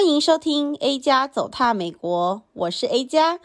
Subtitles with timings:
[0.00, 3.38] 欢迎收听 A 加走踏美国，我是 A 加，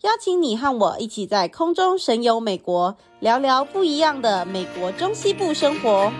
[0.00, 6.10] 邀请你和我一起在空中神游美国，聊聊不一样的美国中西部生活。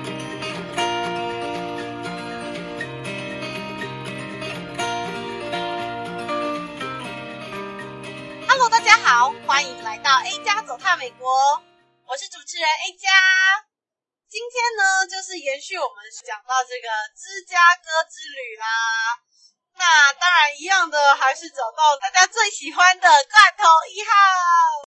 [8.47, 11.27] Hello，大家好，欢迎来到 A 加走踏美国，
[12.07, 13.09] 我是主持人 A 加。
[14.29, 19.25] 今天呢，就是延续我们讲到这个芝加哥之旅啦。
[19.79, 23.63] 那当然一样的，还是找到大家最喜欢的罐头
[23.95, 24.11] 一号。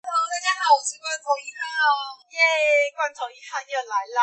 [0.04, 1.64] Hello，大家好，我是罐头一号。
[2.36, 2.40] 耶，
[2.92, 4.22] 罐头一号又来啦。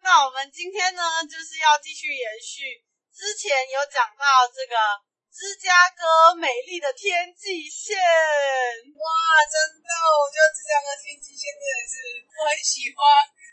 [0.00, 2.80] 那我们今天呢，就是要继续延续
[3.12, 4.80] 之前有讲到这个
[5.28, 8.00] 芝加哥美丽的天际线。
[8.00, 9.06] 哇，
[9.44, 11.94] 真的，我觉得芝加哥天际线真的是
[12.32, 13.04] 我很喜欢。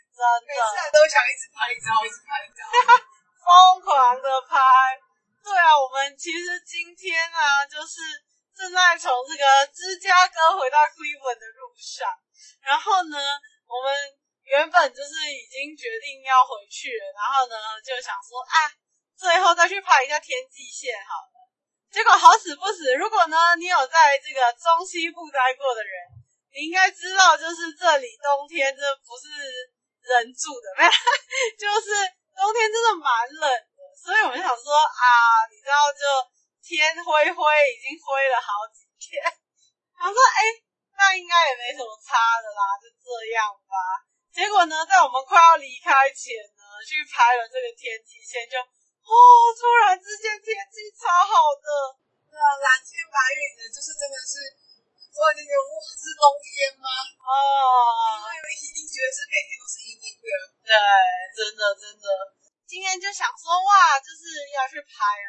[0.08, 2.64] 真的，每次都想一直拍照，一直拍照，
[3.44, 5.03] 疯狂的拍。
[5.44, 8.00] 对啊，我们其实今天啊，就是
[8.56, 12.08] 正在从这个芝加哥回到 Cleveland 的路上。
[12.64, 13.18] 然后呢，
[13.68, 13.92] 我们
[14.42, 18.72] 原本就是已经决定要回去了，然后呢，就想说啊，
[19.20, 21.36] 最后再去拍一下天际线好了。
[21.92, 25.92] 结果好死不死，如果呢，你有在这个中西部待过的人，
[26.56, 29.28] 你应该知道，就是这里冬天这不是。
[30.04, 30.90] 人住的没有，
[31.56, 31.88] 就是
[32.36, 33.48] 冬天真的蛮冷，
[34.04, 35.08] 所以我们想说啊，
[35.48, 36.04] 你知道就
[36.60, 37.40] 天灰灰，
[37.72, 39.16] 已经灰了好几天。
[39.96, 40.40] 他说哎，
[40.92, 42.12] 那应该也没什么差
[42.44, 44.04] 的啦，就这样吧。
[44.28, 49.16] 结果呢，在我们快要离开前呢，去拍了这个天际线，就哦，
[49.56, 51.96] 突然之间天气超好的，
[52.28, 54.36] 对啊，蓝天白云的，就是真的是。
[55.14, 56.90] 突然间觉得哇，这是冬天吗？
[57.24, 57.32] 哦，
[58.34, 60.28] 因为一定觉得是每天都是阴阴的。
[60.66, 60.74] 对，
[61.32, 62.43] 真的真的。
[62.66, 64.24] 今天就想说哇，就是
[64.56, 65.26] 要去拍啊，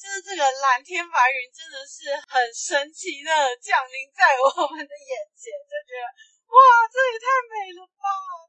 [0.00, 6.06] 就是这个蓝天白云真的是很神奇的降临在我们的眼前，就觉得
[6.50, 6.58] 哇，
[6.88, 8.04] 这也太美了吧！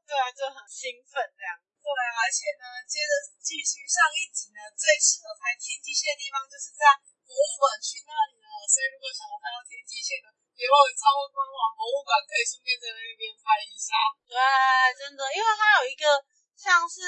[0.08, 1.52] 对啊，就很兴奋这样。
[1.82, 3.12] 对，而且呢，接着
[3.42, 6.88] 继续上一集呢，最适合拍天际线的地方就是在
[7.26, 8.48] 博物馆区那里了。
[8.66, 10.30] 所以如果想要拍到天际线呢？
[10.52, 13.92] 别忘了超过官网博物馆，可以顺便在那边拍一下。
[14.30, 14.36] 对，
[14.94, 16.06] 真的，因为它有一个
[16.54, 17.00] 像是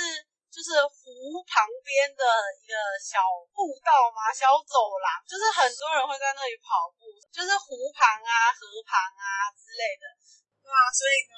[0.54, 2.22] 就是湖旁边的
[2.62, 3.18] 一个小
[3.50, 10.06] 步道嘛，小走廊，就是很多人会在那里跑步，就是湖旁啊、河旁啊之类的。
[10.62, 11.34] 对啊，所以呢，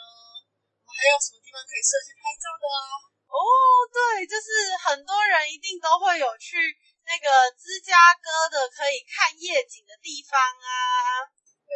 [0.85, 2.93] 我们还有什么地方可以设计拍照的啊？
[3.33, 3.41] 哦，
[3.89, 6.61] 对，就是很多人一定都会有去
[7.09, 11.25] 那个芝加哥的可以看夜景的地方啊。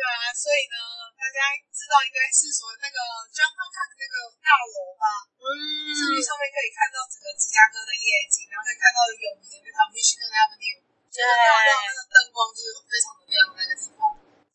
[0.01, 0.77] 对啊，所以呢，
[1.13, 2.97] 大家知道应该是说那个
[3.29, 5.29] John Hancock 那个大楼吧？
[5.37, 5.45] 嗯，
[5.93, 10.81] 上面上面可以看到整个芝加哥的夜景，然后可以看到有名的那条 Michigan Avenue，
[11.13, 14.01] 对，然后那个灯光就是非常的亮那个地方，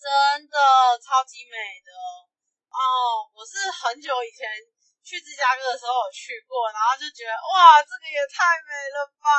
[0.01, 0.09] 真
[0.49, 0.57] 的
[1.05, 1.93] 超级美的
[2.73, 3.29] 哦！
[3.37, 4.49] 我是很久以前
[5.05, 9.29] 去芝加哥的时候有去过，然后就觉得哇，这个也太美了吧！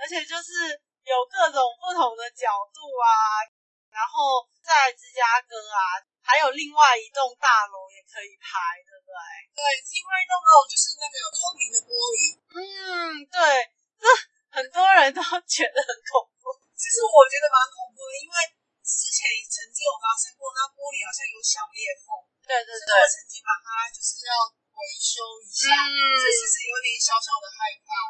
[0.00, 0.72] 而且就是
[1.04, 3.57] 有各种不同的角度啊。
[3.98, 9.18] 然后在芝加哥啊，还有另外一栋大楼也可以拍，对不对？
[9.58, 9.60] 对，
[9.90, 12.38] 另外一栋楼就是那个有透明的玻璃。
[12.54, 13.42] 嗯，对，
[13.98, 14.06] 这
[14.54, 15.18] 很多人都
[15.50, 16.54] 觉得很恐怖。
[16.78, 18.34] 其实我觉得蛮恐怖的，因为
[18.86, 22.14] 之前曾经有发生过，那玻璃好像有小裂缝。
[22.46, 22.86] 对对对。
[22.86, 24.46] 我曾经把它就是要
[24.78, 25.90] 维修一下，嗯，
[26.22, 28.07] 这其实有点小小的害怕。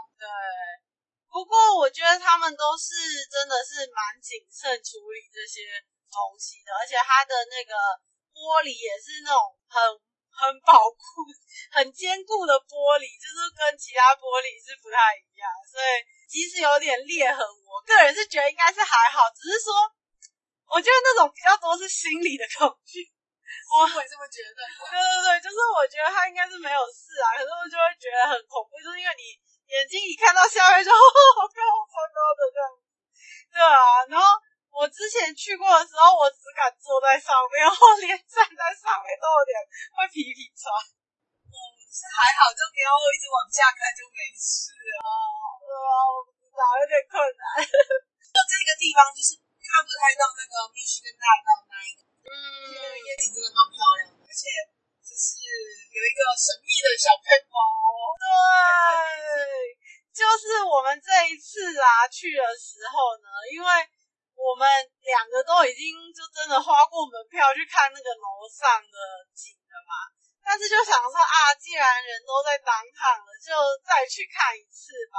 [1.78, 2.91] 我觉得他们都是
[3.31, 5.62] 真的是蛮谨慎处理这些
[6.11, 7.72] 东西的，而且它的那个
[8.34, 9.39] 玻璃也是那种
[9.71, 9.78] 很
[10.34, 11.22] 很保固、
[11.71, 15.87] 很坚固的玻璃，就是跟其他玻璃是不太一样，所以
[16.27, 19.71] 即使有点裂痕，我个人是觉得应该是还好，只是说
[20.75, 23.06] 我觉得那种比较多是心理的恐惧，
[23.71, 24.59] 我会这么觉得。
[24.91, 29.39] 对对对，就是我觉得他应该是没有事啊，可是我就会觉得很恐怖，就是因为你。
[29.69, 32.81] 眼睛一看到下面就，好高好糟糕的这样子，
[33.53, 34.05] 对啊。
[34.09, 34.25] 然后
[34.73, 39.54] 我之前去过的时候，我只敢坐在上面，然后连站在上面都有点
[39.92, 40.65] 会皮皮剉。
[41.48, 41.57] 嗯，
[41.89, 45.09] 是还好，就不要一直往下看就没事啊。
[45.65, 47.45] 对啊，我不知道，有点困难。
[47.65, 52.33] 就这个地方就是看不太到那个密西根大道那一个，嗯，
[52.72, 54.48] 那个夜景真的蛮漂亮的，而且
[55.18, 55.42] 是
[55.91, 57.59] 有一个神秘的小配包。
[58.22, 58.30] 对
[60.15, 63.68] 就是我们这一次啊去的时候呢，因为
[64.38, 64.66] 我们
[65.03, 68.98] 两个都已经就真的花过门票去看那个楼上的
[69.34, 69.94] 景了嘛，
[70.42, 73.50] 但是就想说啊，既然人都在当趟了，就
[73.82, 75.18] 再去看一次吧。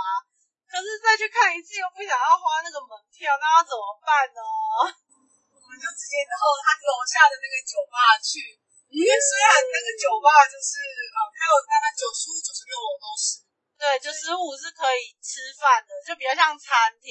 [0.68, 4.40] 可是再去看一次又不想要花那个门票，那要怎么办呢？
[5.50, 8.60] 我们就直接到他楼下的那个酒吧去，
[8.90, 10.82] 因为虽然那个酒吧就是
[11.14, 13.46] 啊，它有大概九十五、九十六楼都是，
[13.78, 17.10] 对，九十五是可以吃饭的，就比较像餐厅，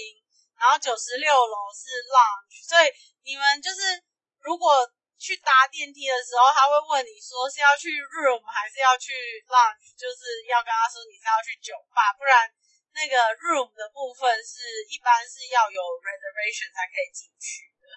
[0.58, 2.90] 然后九十六楼是 lounge，所以
[3.22, 4.02] 你们就是
[4.42, 4.90] 如果。
[5.18, 9.10] 去搭电梯的时候，他会问你说是要去 room 还是要去
[9.50, 12.46] lounge，就是要跟他说你是要去酒吧，不然
[12.94, 17.90] 那个 room 的部分是一般是要有 reservation 才可以进去的。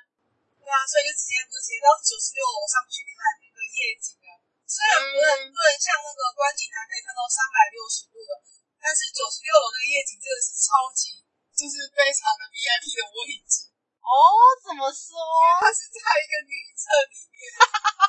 [0.58, 4.44] 对啊，所以就直接不是直接到九十六楼上去看那个夜景啊。
[4.68, 8.32] 虽然不能不能像那个观景台可以看到三百六十度的，
[8.80, 11.20] 但是九十六楼那个夜景真的是超级，
[11.52, 13.68] 就是非常的 VIP 的位置。
[14.02, 14.16] 哦，
[14.64, 15.12] 怎么说？
[15.60, 17.40] 它是在一个女厕里面，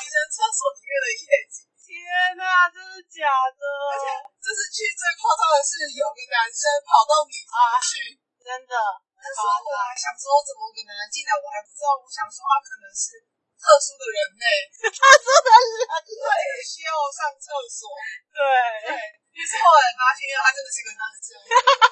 [0.00, 1.56] 女生厕所里面的夜景。
[1.82, 1.92] 天
[2.38, 3.62] 哪，这是假的！
[3.66, 4.06] 而且
[4.40, 7.52] 这次去最夸张的是，有个男生跑到女厕
[7.90, 8.74] 去，啊，真的。
[9.18, 11.36] 那时候我还想说，怎么个男人进来？
[11.36, 11.98] 我还不知道。
[12.00, 13.20] 我想说，他可能是
[13.62, 14.46] 特殊的人类，
[14.90, 16.30] 特殊的人类
[16.66, 17.86] 需要上厕所。
[18.34, 18.42] 对
[18.90, 18.98] 对。
[19.30, 21.26] 于是后来发现，他真的是个男生。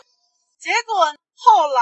[0.58, 1.80] 结果后来。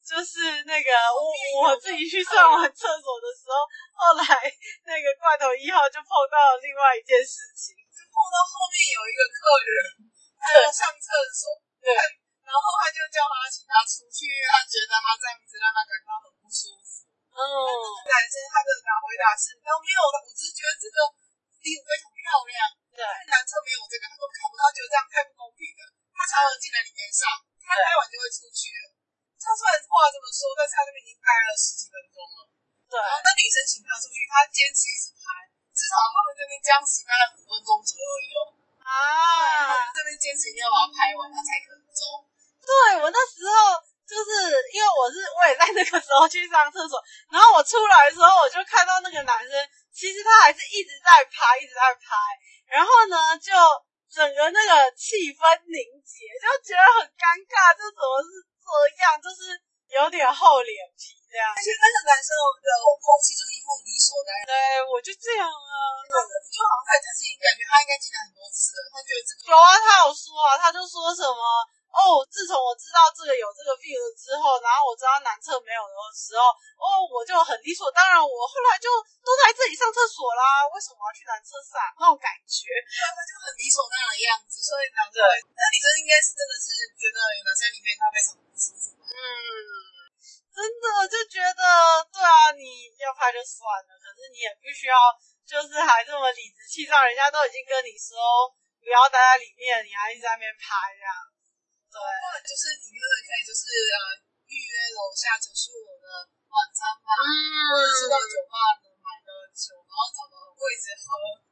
[0.00, 1.22] 就是那个我
[1.62, 3.54] 我自己去上完厕所的时候，
[3.94, 4.26] 后来
[4.82, 9.70] 那个怪头一号就碰到了另外一件事情，就碰到后面有一个客人，
[10.34, 11.94] 他要上厕所，对，
[12.42, 17.06] 然后他就叫他请他出去，因为他觉得他这样子让他感到很不舒服。
[17.30, 17.42] 嗯，
[18.10, 20.98] 男生他的答回答是，然后没有的，我只是觉得这个
[21.62, 22.56] 礼物非常漂亮，
[22.94, 25.82] 对，男生没有这个，他都看不到，他觉得这样太不公平了，
[26.12, 27.24] 他常常进来里面上，
[27.62, 28.96] 他拍完就会出去了。
[29.40, 32.38] 他虽然话这么说，但是他那边已经待了十几分钟了。
[32.90, 38.36] 对，然后那女生请他出去，他坚持一直拍，至少他们这边僵持大概五分钟左右有。
[38.84, 42.26] 啊，他这边坚持一定要把它拍完，他才可能走。
[42.60, 43.80] 对，我那时候
[44.20, 47.00] 就是因为我是我也在那个时候去上厕所，
[47.32, 49.52] 然后我出来的时候，我就看到那个男生，
[49.88, 52.12] 其实他还是一直在拍，一直在拍，
[52.68, 53.48] 然后呢，就
[54.12, 58.50] 整个那个气氛凝结，就觉得很尴尬，这怎么是？
[58.70, 59.50] 这样就是
[59.90, 62.30] 有点厚脸皮这样，而且那个男生
[62.62, 62.70] 的
[63.02, 64.46] 口气就是一副理所当然。
[64.46, 64.54] 对，
[64.86, 65.74] 我就这样啊，
[66.06, 71.42] 就好像他他自己感觉他应该进来很多次了，他觉得这个有啊，他有说啊，他就说什么
[71.90, 78.86] 哦，自从我知道这个有这个 view 之后，然后我知道男厕没有的时候，哦，我就很理所当然，我后来就
[79.26, 82.70] 都在这里上厕所啦，为什么我要去男厕上那种感觉？
[82.70, 85.18] 对啊，他就很理所当然的样子，所以男对，
[85.50, 88.94] 那女生应该是真的是觉得有男生在里面他非常舒服。
[89.10, 89.20] 嗯，
[90.54, 91.62] 真的就觉得，
[92.14, 94.94] 对啊，你要拍就算了，可是你也必须要，
[95.42, 98.46] 就是还这么理直气壮，人家都已经跟你说
[98.78, 101.14] 不要待在里面，你还一直在那边拍这样。
[101.90, 101.98] 对，
[102.46, 103.98] 就是你就是可以就是呃
[104.46, 106.06] 预约楼下九十五楼的
[106.46, 107.28] 晚餐吧，嗯、
[107.70, 111.06] 或者是到酒吧能买个酒，然后找个位置喝。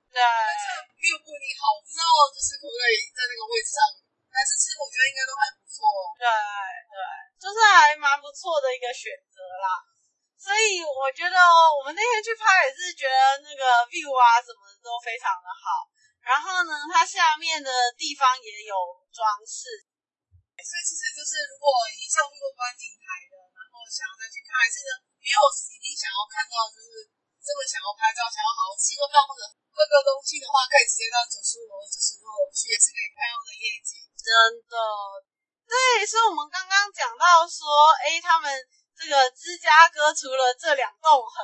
[0.09, 0.65] 对，但是
[1.11, 3.79] 又不一定好，我不知道就是可不可以在那个位置上，
[4.33, 5.77] 但是其实我觉得应该都还不错。
[6.17, 6.25] 对
[6.91, 6.97] 对，
[7.39, 9.85] 就是还蛮不错的一个选择啦。
[10.39, 11.37] 所以我觉得
[11.77, 15.91] 我们那天去拍也是觉得那个 view 啊什么的都非常的好。
[16.23, 18.75] 然后呢，它下面的地方也有
[19.13, 19.87] 装饰。
[20.69, 21.65] 所以其实就是如果
[21.97, 25.41] 一上过观景台的，然后想要再去看，还是呢，没有
[25.73, 27.09] 一定想要看到，就是
[27.41, 33.97] 这么想要拍照，想要好好吃个饭或者喝个东西的话，可以直接到九十五楼、九十六楼去，也是可以看到的夜景。
[34.21, 34.29] 真
[34.69, 34.77] 的。
[35.65, 37.65] 对，所以我们刚刚讲到说，
[38.05, 38.53] 哎，他们
[38.93, 41.37] 这个芝加哥除了这两栋很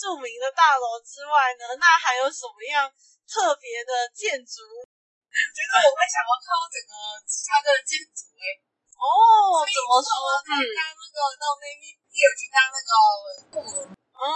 [0.00, 2.88] 著名的大楼之外呢，那还有什么样
[3.28, 4.64] 特别的建筑？
[5.32, 6.92] 我觉得我会想要看到整个
[7.24, 8.44] 芝加哥的建筑诶。
[9.00, 10.12] 哦，怎么说？
[10.44, 12.92] 可以搭那个到 Navy Pier 去当那个
[14.12, 14.26] 哦，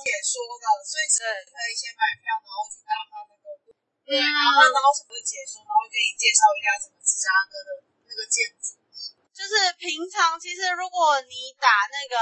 [0.00, 3.44] 解说的，所以是可以先买票，然后去当他那个。
[4.08, 7.70] 对，然后然后什么解说，然后给你介绍一下整个芝加哥的。
[8.08, 8.72] 那个建筑
[9.36, 12.16] 就是平常，其实如果你打那个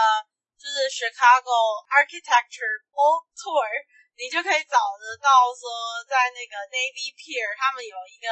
[0.58, 3.70] 就是 Chicago Architecture Boat Tour，
[4.16, 5.64] 你就可以找得到说，
[6.08, 8.26] 在那个 Navy Pier，他们有一个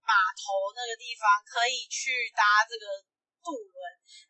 [0.00, 2.86] 码头那个地方可以去搭这个
[3.42, 3.76] 渡轮。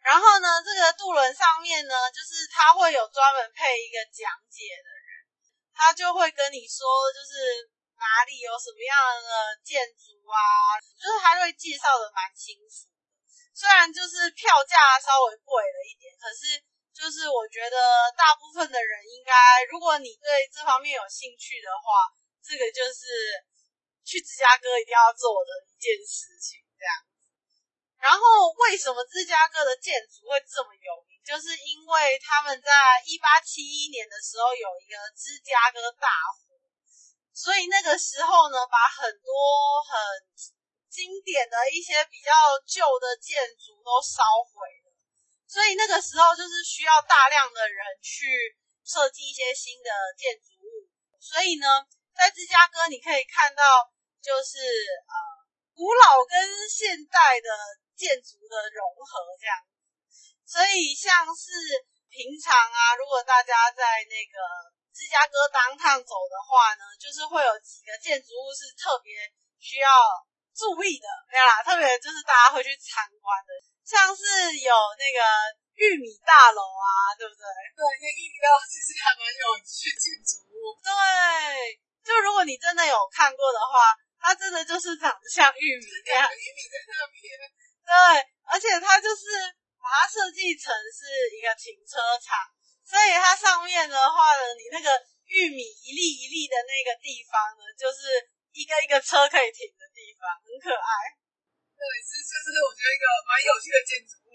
[0.00, 5.08] 然后呢，这个渡轮上面呢，就是他会有专门配一个讲解的人，
[5.76, 7.72] 他就会跟你说，就是。
[7.96, 8.92] 哪里有什么样
[9.24, 10.36] 的建筑啊？
[11.00, 13.00] 就是他会介绍的蛮清楚的，
[13.56, 16.60] 虽然就是票价稍微贵了一点，可是
[16.96, 17.76] 就是我觉得
[18.16, 19.36] 大部分的人应该，
[19.68, 22.08] 如果你对这方面有兴趣的话，
[22.40, 23.04] 这个就是
[24.00, 26.56] 去芝加哥一定要做的一件事情。
[26.72, 27.20] 这样子，
[28.00, 28.20] 然后
[28.64, 31.20] 为什么芝加哥的建筑会这么有名？
[31.20, 32.70] 就是因为他们在
[33.04, 36.08] 一八七一年的时候有一个芝加哥大
[36.40, 36.56] 火，
[37.36, 39.96] 所以那个时候呢，把很多很
[40.88, 42.32] 经典的一些比较
[42.64, 44.85] 旧的建筑都烧毁了。
[45.46, 48.26] 所以那个时候就是需要大量的人去
[48.84, 50.90] 设计一些新的建筑物。
[51.18, 51.66] 所以呢，
[52.14, 53.62] 在芝加哥你可以看到，
[54.22, 55.14] 就是呃，
[55.74, 56.36] 古老跟
[56.68, 57.48] 现代的
[57.96, 59.56] 建筑的融合这样。
[60.46, 61.50] 所以，像是
[62.08, 64.38] 平常啊，如果大家在那个
[64.94, 69.12] 芝加哥当趟走的话呢，就是会有几个建筑物是特别
[69.58, 69.90] 需要
[70.54, 73.50] 注意的，对啦，特别就是大家会去参观的，
[73.86, 75.22] 像是有那个
[75.78, 77.46] 玉米大楼啊，对不对？
[77.78, 80.74] 对，那玉米大楼其实还蛮有趣建筑物。
[80.82, 80.90] 对，
[82.02, 87.22] 就如果你真的有看过的话，它真的就是长得像玉米那样，玉米在那边。
[87.86, 87.94] 对，
[88.50, 89.24] 而且它就是。
[89.86, 92.34] 把它设计成是一个停车场，
[92.82, 94.90] 所以它上面的话呢，你那个
[95.30, 98.10] 玉米一粒一粒的那个地方呢，就是
[98.50, 100.90] 一个一个车可以停的地方，很可爱。
[101.76, 104.32] 对，是就是我觉得一个蛮有趣的建筑物。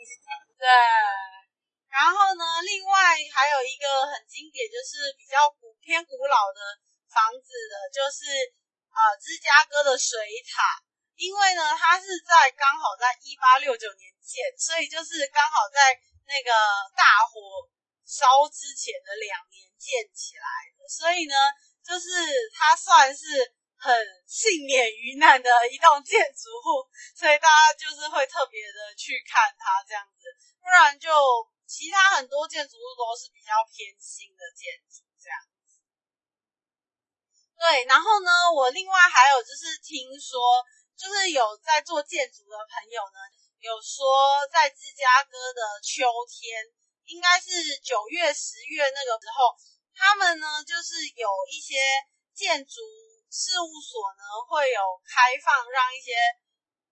[0.61, 0.69] 对，
[1.89, 6.61] 然后呢，另外还有一个很经典，就是比较古偏古老的
[7.09, 8.29] 房子的，就是
[8.93, 10.85] 啊、芝加哥的水塔。
[11.17, 16.49] 因为呢，它是在刚好在一八六九年建，所以就是刚好在那个
[16.97, 17.69] 大火
[18.05, 20.45] 烧之前的两年建起来
[20.77, 21.35] 的，所以呢，
[21.85, 22.09] 就是
[22.57, 23.89] 它算是很
[24.29, 26.85] 幸免于难的一栋建筑物，
[27.17, 30.29] 所以大家就是会特别的去看它这样子，
[30.61, 31.09] 不然就
[31.65, 35.81] 其他很多建筑物都是比较偏新的建筑这样子。
[37.57, 40.39] 对，然后呢，我另外还有就是听说。
[41.01, 43.17] 就是有在做建筑的朋友呢，
[43.57, 46.61] 有说在芝加哥的秋天，
[47.05, 49.57] 应该是九月、十月那个时候，
[49.95, 51.73] 他们呢就是有一些
[52.35, 52.81] 建筑
[53.31, 56.11] 事务所呢会有开放让一些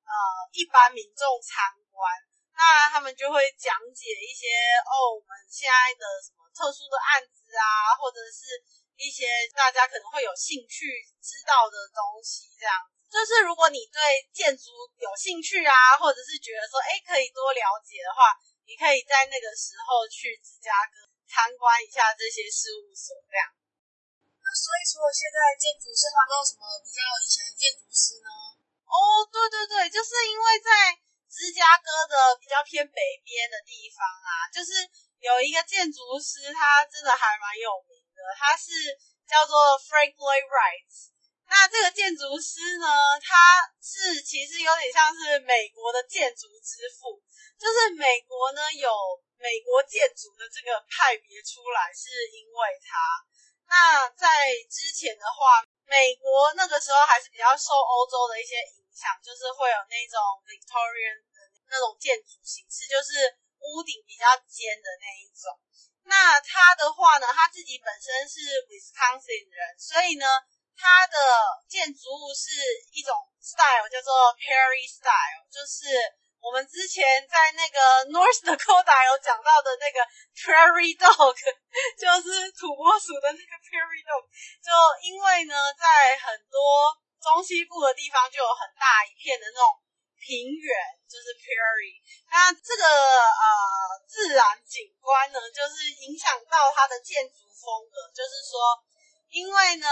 [0.07, 0.15] 呃
[0.55, 1.59] 一般民众参
[1.91, 1.99] 观，
[2.55, 4.47] 那他们就会讲解一些
[4.87, 8.55] 哦我们现在的什么特殊的案子啊，或者是
[8.95, 10.87] 一些大家可能会有兴趣
[11.19, 12.73] 知道的东西这样。
[13.11, 13.99] 就是如果你对
[14.31, 18.31] 建筑有兴趣啊，或者是觉得说，哎，可以多了解的话，
[18.63, 23.58] 你可以在那个时候去芝加哥参观一下这些事务所，这样。
[24.55, 28.29] 所以说，现在建筑师还有什么比较以前的建筑师呢？
[28.89, 30.97] 哦，对对对，就是因为在
[31.29, 34.73] 芝加哥的比较偏北边的地方啊，就是
[35.21, 38.73] 有一个建筑师，他真的还蛮有名的，他是
[39.29, 40.89] 叫做 Frank Lloyd Wright。
[41.45, 42.87] 那这个建筑师呢，
[43.21, 47.21] 他是其实有点像是美国的建筑之父，
[47.61, 48.89] 就是美国呢有
[49.37, 52.97] 美国建筑的这个派别出来，是因为他。
[53.69, 54.27] 那在
[54.67, 61.37] 之前的话，美国那个时候还是比较受欧洲的一些影响，就是会有那种 Victorian 的
[61.69, 65.53] 那种建筑形式，就是屋顶比较尖的那一种。
[66.03, 70.25] 那他的话呢，他自己本身是 Wisconsin 人，所以呢。
[70.81, 71.19] 他的
[71.67, 72.55] 建筑物是
[72.95, 73.11] 一种
[73.43, 75.91] style，叫做 Prairie Style，就是
[76.39, 77.79] 我们之前在那个
[78.11, 79.99] North Dakota 有讲到的那个
[80.33, 81.35] Prairie Dog，
[81.99, 84.23] 就是土拨鼠的那个 Prairie Dog。
[84.63, 84.71] 就
[85.03, 89.79] 因为呢，在很多中西部的地方就有很大一片的那种
[90.17, 90.71] 平原，
[91.07, 91.99] 就是 Prairie。
[92.31, 93.45] 那这个呃
[94.07, 98.79] 自然景观呢，就是影响到它的建筑风格，就是说，
[99.29, 99.87] 因为呢。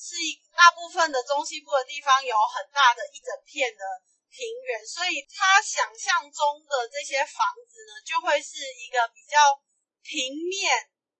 [0.00, 3.84] 是一大部分的中西部的地方有很大的一整片的
[4.30, 9.36] 平原，所以他想象中的这些房子呢，就会是一个比较
[10.06, 10.70] 平面、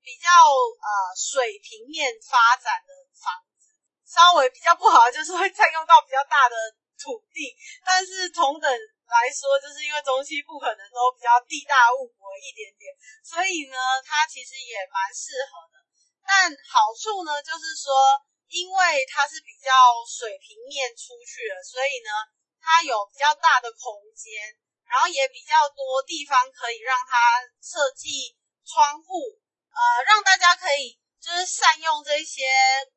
[0.00, 0.88] 比较呃
[1.18, 3.74] 水平面发展的房子。
[4.06, 6.54] 稍微比较不好就是会占用到比较大的
[7.02, 12.94] 土地，但是同等来说，就是因为中西部可能都比较地大物博一点点，
[13.26, 13.76] 所以呢，
[14.06, 15.82] 它其实也蛮适合的。
[16.22, 17.90] 但好处呢，就是说。
[18.50, 19.70] 因为它是比较
[20.02, 22.10] 水平面出去的，所以呢，
[22.60, 24.36] 它有比较大的空间，
[24.86, 29.40] 然后也比较多地方可以让它设计窗户，
[29.72, 32.44] 呃，让大家可以就是善用这些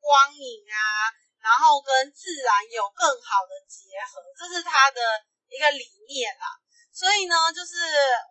[0.00, 5.00] 光影啊，然后跟自然有更好的结合，这是它的
[5.48, 6.46] 一个理念啦。
[6.92, 7.74] 所以呢，就是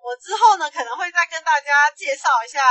[0.01, 2.61] 我之后呢可能会再跟大家介绍一下。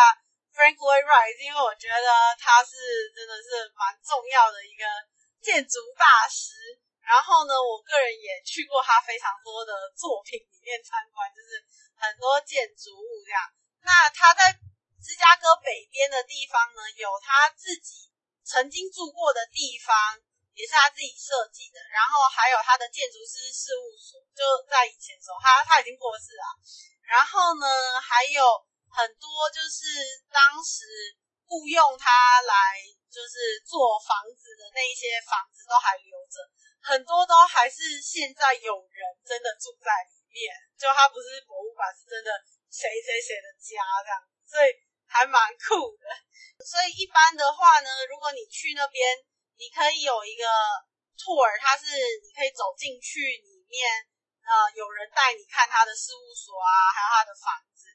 [0.52, 2.76] Frank Lloyd Wright，因为我觉得他是
[3.16, 4.84] 真的是蛮重要的一个
[5.40, 6.52] 建筑大师。
[7.02, 11.58] 然后呢，我个人也去过他非常多的作品里面参观，就是
[11.98, 13.42] 很多建筑物这样。
[13.82, 14.54] 那他在
[15.02, 18.06] 芝加哥北边的地方呢，有他自己
[18.46, 19.92] 曾经住过的地方，
[20.54, 21.82] 也是他自己设计的。
[21.90, 26.46] 然后还有他的建筑师事务所，就在以前的时候，他他已经过世了。
[27.02, 27.66] 然后呢，
[28.00, 28.40] 还有
[28.94, 30.86] 很多就是当时
[31.50, 32.78] 雇佣他来
[33.10, 36.38] 就是做房子的那一些房子都还留着。
[36.82, 42.30] 很多都还是现在有人真的住在里面，就它不是博物馆，是真的
[42.70, 44.66] 谁谁谁的家这样，所以
[45.06, 46.04] 还蛮酷的。
[46.66, 48.98] 所以一般的话呢，如果你去那边，
[49.56, 50.44] 你可以有一个
[51.14, 51.86] tour，它是
[52.26, 53.86] 你可以走进去里面，
[54.42, 57.86] 呃，有人带你看他的事务所啊，还有他的房子。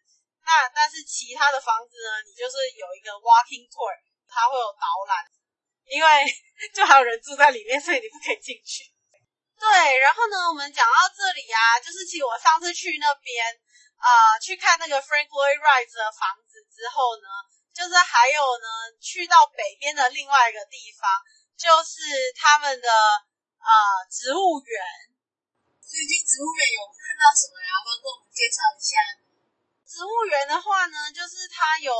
[0.48, 3.92] 那但是其他的房子呢，你就是有一个 walking tour，
[4.32, 5.28] 它会有导览。
[5.88, 6.08] 因为
[6.76, 8.84] 就还有人住在里面，所以你不可以进去。
[9.58, 13.32] 对，然后呢，我们讲到这里啊，就是其实我上次去那边
[13.96, 17.28] 啊、呃，去看那个 Frank Lloyd Wright 的房子之后呢，
[17.74, 18.68] 就是还有呢，
[19.00, 21.10] 去到北边的另外一个地方，
[21.58, 22.04] 就是
[22.36, 23.72] 他们的呃
[24.12, 24.84] 植物园。
[25.80, 27.72] 最近植物园有看到什么呀？
[27.72, 28.92] 要不要跟我们介绍一下？
[29.88, 31.96] 植物园的话呢，就是它有。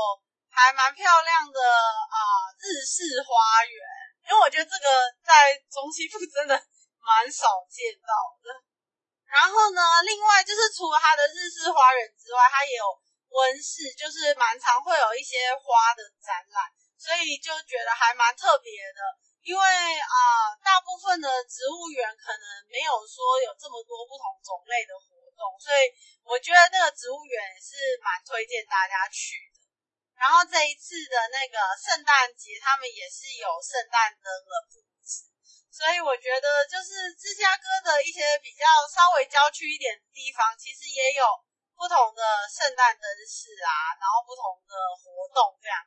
[0.58, 3.78] 还蛮漂亮的啊、呃，日式花园，
[4.26, 4.88] 因为我觉得这个
[5.24, 6.58] 在中西部真的
[7.00, 8.12] 蛮少见到
[8.42, 8.50] 的。
[9.26, 12.86] 然后呢，另外就是除了它的日式花园之外，它也有
[13.30, 16.64] 温室，就是蛮常会有一些花的展览，
[16.98, 19.02] 所以就觉得还蛮特别的。
[19.44, 25.88] 因为啊、大部分的植物园可能没有说有这么多不同种类的活动，所以
[26.24, 29.57] 我觉得那个植物园也是蛮推荐大家去的。
[30.18, 35.30] 然后这一次的那个圣诞节，他们也是有圣诞灯的布置，
[35.70, 41.24] 所以我觉得就是芝加哥的一些比较稍微郊区一点的地方，其实也有
[41.78, 45.78] 不同的圣诞灯饰啊，然后不同的活动这样，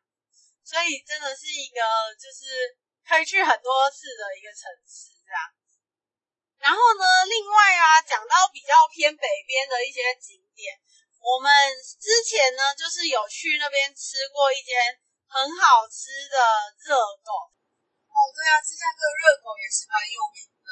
[0.62, 1.82] 所以真的是一个
[2.14, 5.42] 就是可以去很多次的一个城市这样。
[6.62, 10.78] 然后呢，另外啊，讲到比较偏北边的一些景点。
[11.20, 11.52] 我们
[12.00, 14.72] 之前呢，就是有去那边吃过一间
[15.28, 16.36] 很好吃的
[16.80, 17.52] 热狗。
[18.08, 20.68] 哦，对啊，芝加哥热狗也是蛮有名的。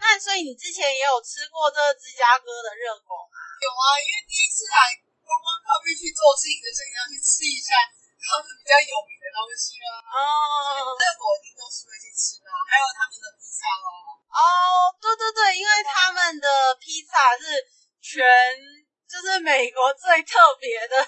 [0.00, 3.36] 那所以你之前也有吃过这芝加哥的热狗吗？
[3.60, 7.76] 有啊，因为第一次来观光客必须做事情，就是你要去吃一下
[8.18, 10.00] 他们比较有名的东西啦。
[10.00, 13.88] 哦，热狗一定都是会去吃的，还有他们的披萨哦。
[14.32, 14.40] 哦，
[14.96, 16.48] 对对对，因为他们的
[16.80, 17.68] 披萨是
[18.00, 18.24] 全。
[19.14, 20.98] 就是美国最特别的，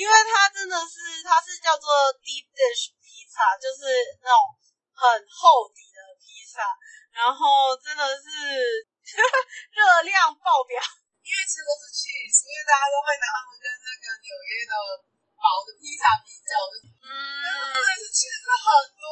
[0.00, 1.92] 因为它真的是，它是叫做
[2.24, 3.84] deep dish pizza，，就是
[4.24, 4.40] 那种
[4.96, 6.64] 很厚底的披萨，
[7.12, 8.32] 然后真的是
[9.76, 10.80] 热量爆表。
[11.20, 14.72] 因为吃的都是 cheese，因为大家都会拿他们跟那个纽约的
[15.36, 16.52] 薄的披萨比较，
[17.04, 17.08] 嗯，
[17.72, 19.04] 真的是 cheese 很多，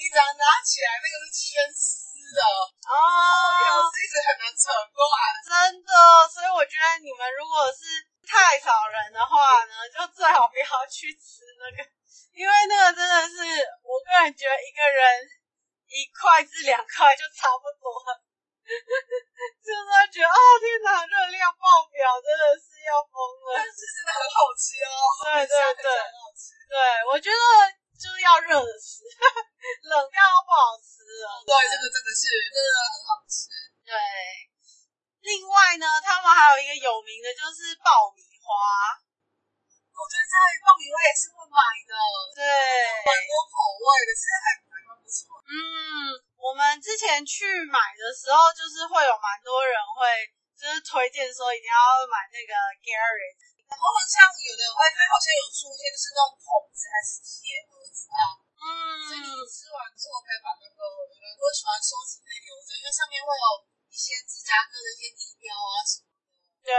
[0.00, 2.03] 你只要拿起来那个是牵丝。
[2.32, 2.40] 的
[2.88, 2.96] 哦，
[3.90, 5.92] 一直很难扯过来，真的，
[6.32, 7.84] 所以我觉得你们如果是
[8.24, 11.84] 太少人的话呢，就最好不要去吃那个，
[12.32, 13.36] 因为那个真的是
[13.82, 15.26] 我个人觉得一个人
[15.92, 18.20] 一块至两块就差不多了，
[18.68, 26.76] 就是觉得哦天哪，热量爆表，真的是要疯了，但是真的很好吃哦，对对对，很好吃，对，
[27.08, 27.38] 我觉得
[27.96, 29.04] 就是要热的吃，
[29.88, 30.92] 冷掉不好吃。
[31.14, 33.46] 对，这个真的是真的很好吃。
[33.86, 33.94] 对，
[35.22, 38.98] 另外呢，他们还有一个有名的就是爆米花。
[39.94, 41.94] 我觉得在爆米花也是会买的。
[42.34, 42.42] 对，
[43.06, 45.38] 蛮多口味的，其实还还蛮不错。
[45.46, 45.54] 嗯，
[46.34, 50.02] 我们之前去买的时候，就是会有蛮多人会
[50.58, 51.78] 就是推荐说一定要
[52.10, 53.23] 买那个 Garrett。
[53.64, 58.22] 然后像有的会，它好像有出现就是那种桶子还是铁盒子啊。
[58.54, 58.64] 嗯，
[59.04, 63.46] 所以你吃完之后可以把那个，有人都喜欢收集可以留着，因为上面会有
[63.90, 66.24] 一些芝加哥的一些地标啊什么的。
[66.64, 66.72] 对，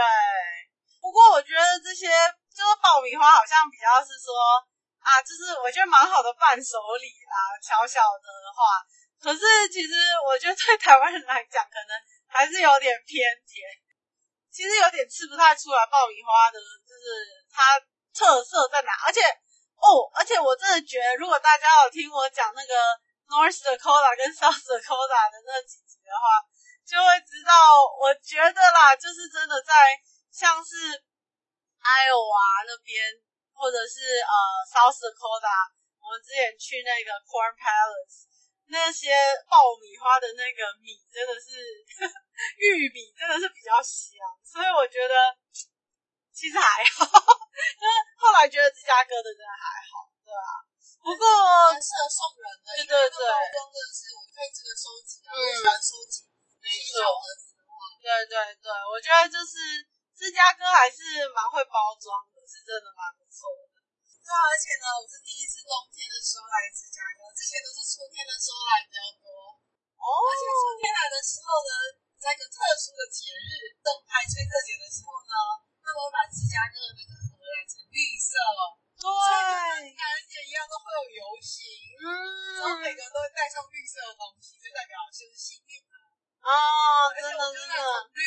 [0.98, 2.10] 不过我觉得这些
[2.50, 4.34] 就是爆米花，好像比较是说
[4.98, 8.82] 啊，就是我觉得蛮好的伴手礼啦，小小的话。
[9.16, 9.40] 可是
[9.70, 9.94] 其实
[10.26, 11.94] 我觉得对台湾人来讲，可能
[12.26, 13.62] 还是有点偏甜，
[14.56, 16.56] 其实有点吃不太出来爆米花的，
[16.88, 17.04] 就是
[17.52, 17.76] 它
[18.16, 19.20] 特色在哪，而且。
[19.76, 22.72] 哦，而且我真的觉得，如果大家有听我讲那个
[23.28, 26.40] North Dakota 跟 South Dakota 的那几集的话，
[26.80, 29.92] 就会知道，我觉得啦，就是真的在
[30.32, 33.04] 像是 Iowa 那边，
[33.52, 34.32] 或者是呃
[34.64, 35.68] South Dakota，
[36.00, 38.24] 我们之前去那个 Corn Palace，
[38.72, 39.12] 那些
[39.44, 41.52] 爆米花的那个米真的是
[42.60, 45.14] 玉米，真的是比较香，所以我觉得
[46.32, 47.04] 其实还好。
[47.56, 50.64] 就是后来觉得芝加哥的真的还好，对啊。
[51.00, 51.22] 不过
[51.72, 56.26] 蛮适合送人的，对对对，包装的是我可以值得收集啊，我喜欢收集，
[56.60, 56.98] 没错。
[58.02, 59.86] 对对对，我觉得就是
[60.18, 63.78] 芝加哥还是蛮会包装的，是真的蛮不错的。
[64.18, 69.30] 对啊，而且呢，我是第一次冬天的时候来芝加哥，之前都是春天的时候来比较多。
[69.94, 70.06] 哦。
[70.10, 71.70] 而且春天来的时候呢，
[72.16, 75.34] 在一个特殊的节日——灯牌吹特节的时候呢，
[75.84, 78.34] 他们会把芝加哥的那个河染成绿色。
[78.96, 79.06] 对。
[79.06, 81.60] 跟感恩节一样，都会有游行。
[82.00, 82.08] 嗯。
[82.56, 85.94] 然后每个人都会带上绿色的东西，就代表就是幸运嘛。
[86.42, 86.50] 哦，
[87.14, 87.74] 真的真的。
[88.16, 88.20] 绿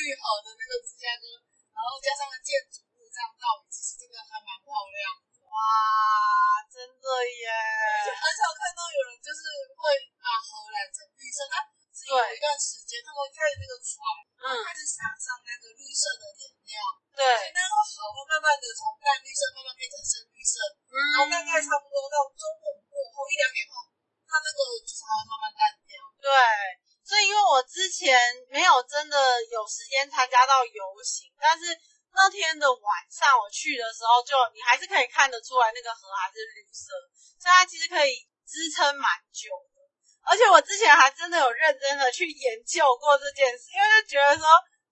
[30.10, 31.78] 参加到游行，但是。
[32.12, 36.90] 那天的晚上我去的时候，就你还是可以看得出来那个河还是绿色，
[37.38, 39.46] 所以它其实可以支撑蛮久
[39.78, 39.78] 的。
[40.26, 44.44] 而且我之前还真的有认真的去研究过这件事，因为就觉得说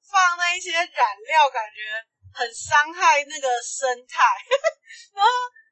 [0.05, 1.89] 放那一些染料感觉
[2.37, 4.21] 很伤害那个生态，
[5.17, 5.29] 然后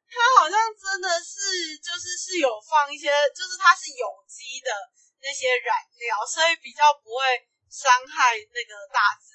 [0.10, 4.74] 它好像真的是就是是有放一些，就是它是有机的
[5.22, 7.22] 那些染料，所以比较不会
[7.70, 9.35] 伤害那个大自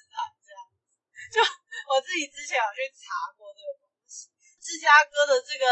[1.33, 1.39] 就。
[1.87, 5.65] 我自己之前有去查过这个东西，芝加哥的这个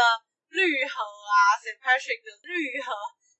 [0.48, 1.80] 绿河啊，St.
[1.80, 2.92] Patrick 的绿河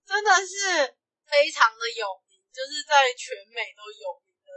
[0.06, 0.96] 真的是
[1.28, 4.50] 非常的有名，就是在全美都有名的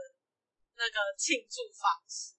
[0.80, 2.36] 那个庆祝方式。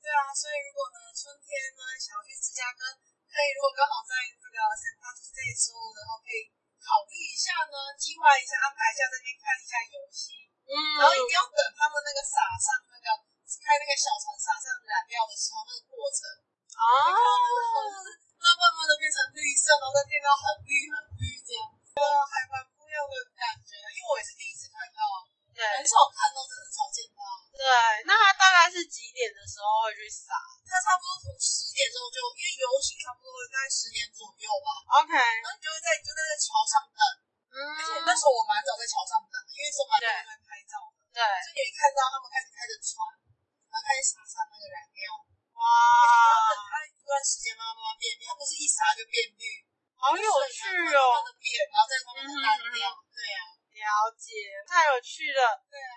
[0.00, 2.96] 对啊，所以如果呢春天呢想要去芝加哥，
[3.28, 4.96] 可以如果刚好在这个 St.
[5.00, 6.48] Patrick 这一周，然后可以
[6.80, 10.32] 考虑一下呢，计划一下安排一下这边看一下游戏，
[10.64, 11.95] 嗯，然后一定要等他们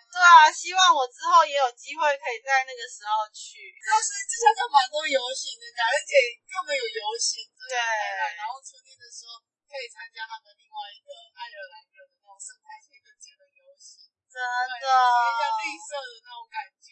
[0.10, 3.62] 对啊，希望我之后也有机会可以在那个时候去。
[3.86, 6.17] 那所以之前就蛮多游行的，而且
[6.50, 7.78] 他们有游行，对。
[8.36, 9.38] 然后春天的时候
[9.69, 12.98] 可以参加他们另外一个爱尔兰人的那种圣诞节
[13.38, 14.02] 的游行，
[14.34, 16.89] 真的，像绿色的那种感觉。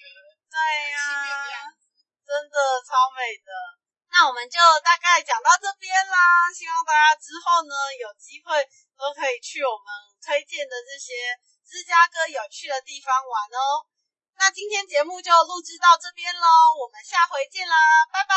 [0.48, 0.58] 对
[0.94, 1.02] 呀、
[1.58, 1.74] 啊，
[2.22, 3.50] 真的超美的。
[4.14, 6.18] 那我们就大概讲到这边啦。
[6.54, 8.62] 希望大家之后呢有机会
[8.98, 9.86] 都可以去我们
[10.22, 11.14] 推荐的这些
[11.68, 13.86] 芝加哥有趣的地方玩哦。
[14.40, 16.48] 那今天节目就录制到这边喽
[16.80, 17.76] 我们下回见啦
[18.14, 18.36] 拜拜。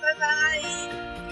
[0.00, 1.23] 拜拜。